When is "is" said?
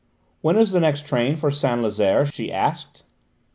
0.55-0.71